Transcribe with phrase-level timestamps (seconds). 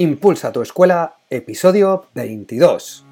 [0.00, 3.04] Impulsa tu escuela, episodio 22.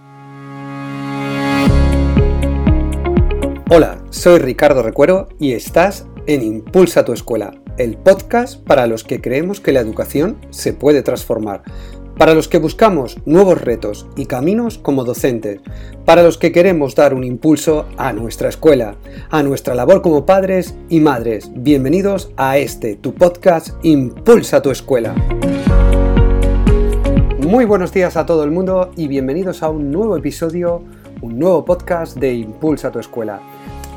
[3.68, 9.20] Hola, soy Ricardo Recuero y estás en Impulsa tu escuela, el podcast para los que
[9.20, 11.62] creemos que la educación se puede transformar,
[12.16, 15.60] para los que buscamos nuevos retos y caminos como docentes,
[16.06, 18.96] para los que queremos dar un impulso a nuestra escuela,
[19.28, 21.50] a nuestra labor como padres y madres.
[21.54, 25.14] Bienvenidos a este, tu podcast Impulsa tu escuela.
[27.48, 30.82] Muy buenos días a todo el mundo y bienvenidos a un nuevo episodio,
[31.22, 33.40] un nuevo podcast de Impulsa tu escuela.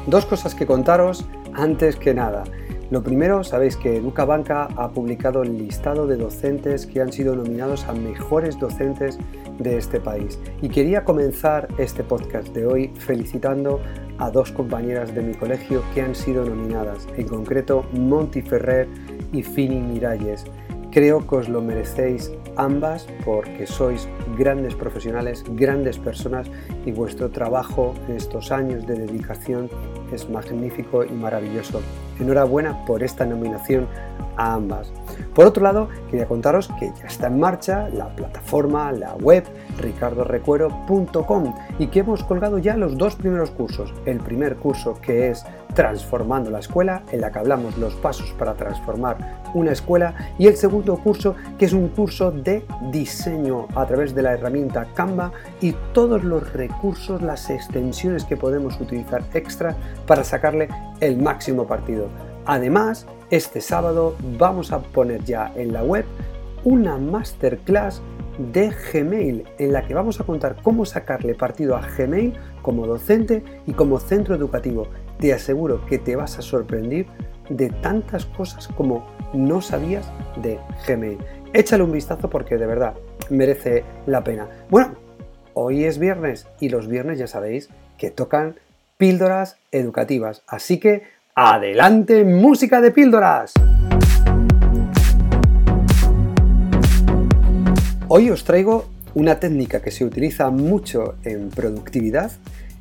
[0.08, 2.46] Dos cosas que contaros antes que nada.
[2.92, 7.84] Lo primero, sabéis que EducaBanca ha publicado el listado de docentes que han sido nominados
[7.90, 9.18] a mejores docentes
[9.60, 10.40] de este país.
[10.62, 13.82] Y quería comenzar este podcast de hoy felicitando
[14.18, 18.88] a dos compañeras de mi colegio que han sido nominadas, en concreto Monty Ferrer
[19.34, 20.46] y Fini Miralles.
[20.92, 26.48] Creo que os lo merecéis ambas porque sois grandes profesionales, grandes personas
[26.86, 29.70] y vuestro trabajo en estos años de dedicación
[30.12, 31.82] es magnífico y maravilloso.
[32.20, 33.88] Enhorabuena por esta nominación
[34.36, 34.92] a ambas.
[35.34, 39.46] Por otro lado, quería contaros que ya está en marcha la plataforma, la web
[39.80, 43.94] ricardorecuero.com y que hemos colgado ya los dos primeros cursos.
[44.06, 48.56] El primer curso que es Transformando la Escuela, en la que hablamos los pasos para
[48.56, 54.14] transformar una escuela, y el segundo curso que es un curso de diseño a través
[54.14, 59.76] de la herramienta Canva y todos los recursos, las extensiones que podemos utilizar extra
[60.08, 60.70] para sacarle
[61.00, 62.08] el máximo partido.
[62.46, 66.06] Además, este sábado vamos a poner ya en la web
[66.64, 68.02] una masterclass
[68.52, 73.44] de Gmail en la que vamos a contar cómo sacarle partido a Gmail como docente
[73.66, 74.88] y como centro educativo.
[75.22, 77.06] Te aseguro que te vas a sorprender
[77.48, 80.12] de tantas cosas como no sabías
[80.42, 81.20] de Gmail.
[81.54, 82.96] Échale un vistazo porque de verdad
[83.30, 84.48] merece la pena.
[84.72, 84.96] Bueno,
[85.54, 87.70] hoy es viernes y los viernes ya sabéis
[88.00, 88.56] que tocan
[88.98, 90.42] píldoras educativas.
[90.48, 91.04] Así que
[91.36, 93.54] adelante música de píldoras.
[98.08, 102.32] Hoy os traigo una técnica que se utiliza mucho en productividad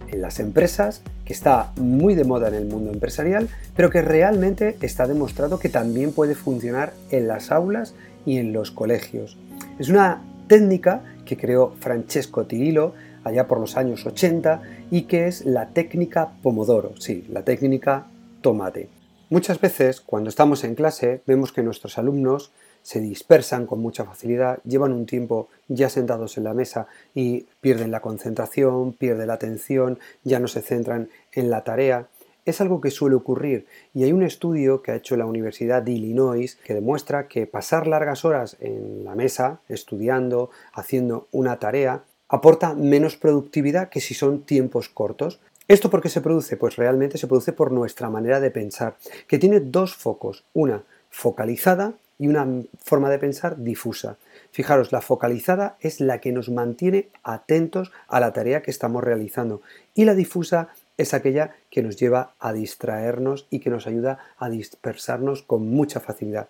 [0.09, 5.07] en las empresas, está muy de moda en el mundo empresarial, pero que realmente está
[5.07, 7.95] demostrado que también puede funcionar en las aulas
[8.27, 9.37] y en los colegios.
[9.79, 15.45] Es una técnica que creó Francesco Tirilo allá por los años 80 y que es
[15.45, 18.07] la técnica Pomodoro, sí, la técnica
[18.41, 18.89] tomate.
[19.29, 22.51] Muchas veces cuando estamos en clase vemos que nuestros alumnos
[22.83, 27.91] se dispersan con mucha facilidad, llevan un tiempo ya sentados en la mesa y pierden
[27.91, 32.09] la concentración, pierden la atención, ya no se centran en la tarea.
[32.45, 35.93] Es algo que suele ocurrir y hay un estudio que ha hecho la Universidad de
[35.93, 42.75] Illinois que demuestra que pasar largas horas en la mesa, estudiando, haciendo una tarea, aporta
[42.75, 45.41] menos productividad que si son tiempos cortos.
[45.69, 46.57] ¿Esto por qué se produce?
[46.57, 48.97] Pues realmente se produce por nuestra manera de pensar,
[49.29, 52.47] que tiene dos focos, una focalizada y una
[52.85, 54.19] forma de pensar difusa.
[54.53, 59.63] Fijaros, la focalizada es la que nos mantiene atentos a la tarea que estamos realizando
[59.95, 64.51] y la difusa es aquella que nos lleva a distraernos y que nos ayuda a
[64.51, 66.49] dispersarnos con mucha facilidad.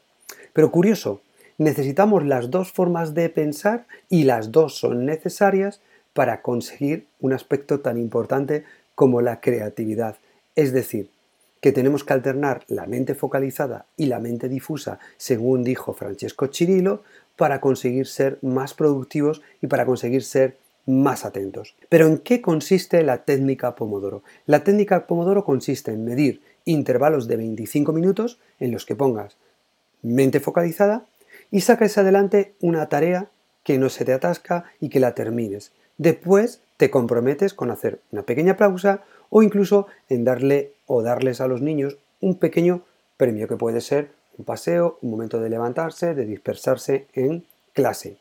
[0.52, 1.22] Pero curioso,
[1.56, 5.80] necesitamos las dos formas de pensar y las dos son necesarias
[6.14, 8.64] para conseguir un aspecto tan importante
[8.96, 10.16] como la creatividad.
[10.56, 11.10] Es decir,
[11.60, 17.02] que tenemos que alternar la mente focalizada y la mente difusa, según dijo Francesco Chirilo,
[17.36, 20.56] para conseguir ser más productivos y para conseguir ser
[20.86, 21.76] más atentos.
[21.88, 24.22] Pero ¿en qué consiste la técnica Pomodoro?
[24.46, 29.36] La técnica Pomodoro consiste en medir intervalos de 25 minutos en los que pongas
[30.02, 31.06] mente focalizada
[31.50, 33.30] y saques adelante una tarea
[33.64, 35.72] que no se te atasca y que la termines.
[35.98, 41.46] Después te comprometes con hacer una pequeña pausa o incluso en darle o darles a
[41.46, 42.82] los niños un pequeño
[43.16, 48.16] premio que puede ser un paseo, un momento de levantarse, de dispersarse en clase.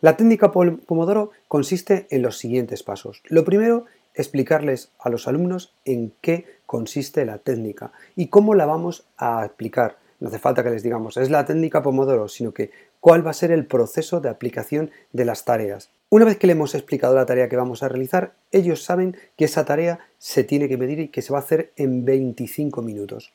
[0.00, 3.20] La técnica Pomodoro consiste en los siguientes pasos.
[3.26, 3.84] Lo primero,
[4.14, 9.98] explicarles a los alumnos en qué consiste la técnica y cómo la vamos a aplicar.
[10.18, 13.34] No hace falta que les digamos, es la técnica Pomodoro, sino que cuál va a
[13.34, 15.90] ser el proceso de aplicación de las tareas.
[16.10, 19.44] Una vez que le hemos explicado la tarea que vamos a realizar, ellos saben que
[19.44, 23.32] esa tarea se tiene que medir y que se va a hacer en 25 minutos.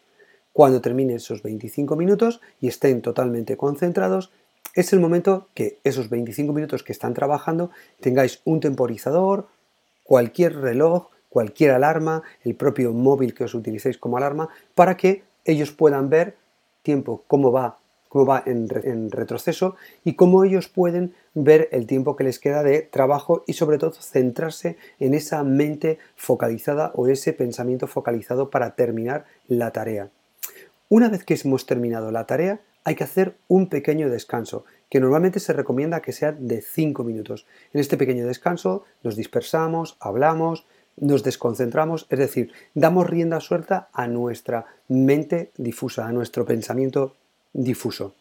[0.52, 4.32] Cuando terminen esos 25 minutos y estén totalmente concentrados,
[4.76, 7.70] es el momento que esos 25 minutos que están trabajando
[8.00, 9.48] tengáis un temporizador,
[10.04, 15.72] cualquier reloj, cualquier alarma, el propio móvil que os utilicéis como alarma, para que ellos
[15.72, 16.38] puedan ver
[16.82, 17.80] tiempo cómo va
[18.14, 18.70] cómo va en,
[19.10, 19.76] retroceso
[20.06, 23.94] y cómo ellos pueden ver el tiempo que les queda de trabajo y sobre todo
[23.94, 30.10] centrarse en esa mente focalizada o ese pensamiento focalizado para terminar la tarea.
[30.90, 35.40] Una vez que hemos terminado la tarea, hay que hacer un pequeño descanso, que normalmente
[35.40, 37.48] se recomienda que sea de 5 minutos.
[37.74, 40.68] En este pequeño descanso nos dispersamos, hablamos,
[40.98, 47.16] nos desconcentramos, es decir, damos rienda suelta a nuestra mente difusa, a nuestro pensamiento
[47.54, 48.14] difuso.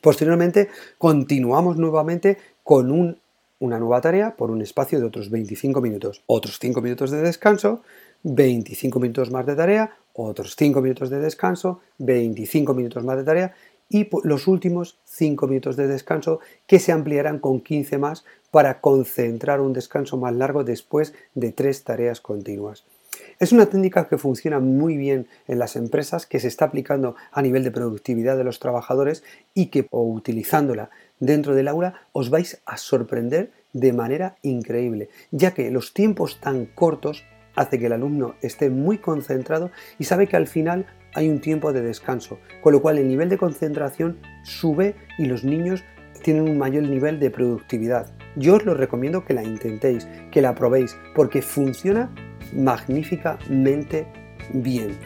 [0.00, 0.68] Posteriormente,
[0.98, 3.18] continuamos nuevamente con
[3.58, 6.22] una nueva tarea por un espacio de otros 25 minutos.
[6.26, 7.82] Otros 5 minutos de descanso,
[8.22, 13.54] 25 minutos más de tarea, otros 5 minutos de descanso, 25 minutos más de tarea
[13.88, 19.60] y los últimos 5 minutos de descanso que se ampliarán con 15 más para concentrar
[19.60, 22.84] un descanso más largo después de tres tareas continuas.
[23.38, 27.42] Es una técnica que funciona muy bien en las empresas, que se está aplicando a
[27.42, 29.22] nivel de productividad de los trabajadores
[29.54, 30.90] y que o utilizándola
[31.20, 36.66] dentro del aula os vais a sorprender de manera increíble, ya que los tiempos tan
[36.66, 37.24] cortos
[37.56, 41.72] hace que el alumno esté muy concentrado y sabe que al final hay un tiempo
[41.72, 45.84] de descanso, con lo cual el nivel de concentración sube y los niños
[46.22, 48.10] tienen un mayor nivel de productividad.
[48.36, 52.10] Yo os lo recomiendo que la intentéis, que la probéis, porque funciona
[52.52, 54.06] magníficamente
[54.52, 54.98] bien.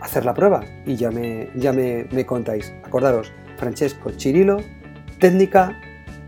[0.00, 2.72] Hacer la prueba y ya me, ya me, me contáis.
[2.84, 4.58] Acordaros, Francesco Chirilo,
[5.18, 5.80] técnica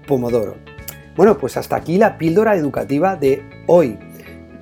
[0.07, 0.57] Pomodoro.
[1.17, 3.99] Bueno, pues hasta aquí la píldora educativa de hoy.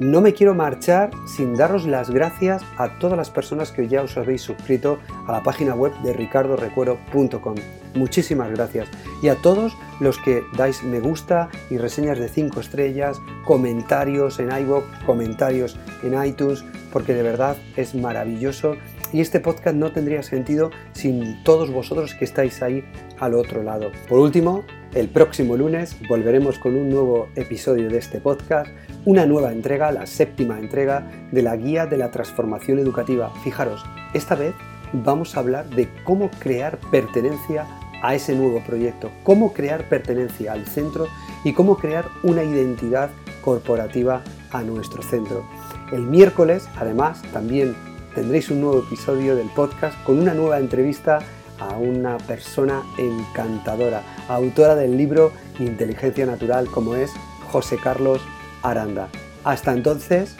[0.00, 4.16] No me quiero marchar sin daros las gracias a todas las personas que ya os
[4.16, 7.54] habéis suscrito a la página web de ricardorecuero.com.
[7.94, 8.88] Muchísimas gracias.
[9.22, 14.50] Y a todos los que dais me gusta y reseñas de 5 estrellas, comentarios en
[14.50, 18.76] iVoox, comentarios en iTunes, porque de verdad es maravilloso.
[19.12, 22.84] Y este podcast no tendría sentido sin todos vosotros que estáis ahí
[23.18, 23.90] al otro lado.
[24.06, 24.64] Por último,
[24.94, 28.70] el próximo lunes volveremos con un nuevo episodio de este podcast,
[29.04, 33.32] una nueva entrega, la séptima entrega de la guía de la transformación educativa.
[33.42, 33.84] Fijaros,
[34.14, 34.54] esta vez
[34.92, 37.66] vamos a hablar de cómo crear pertenencia
[38.02, 41.08] a ese nuevo proyecto, cómo crear pertenencia al centro
[41.44, 43.10] y cómo crear una identidad
[43.42, 45.44] corporativa a nuestro centro.
[45.92, 47.74] El miércoles, además, también
[48.14, 51.20] tendréis un nuevo episodio del podcast con una nueva entrevista
[51.58, 57.12] a una persona encantadora, autora del libro Inteligencia Natural como es
[57.50, 58.20] José Carlos
[58.62, 59.08] Aranda.
[59.44, 60.36] Hasta entonces,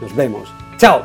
[0.00, 0.52] nos vemos.
[0.78, 1.02] ¡Chao!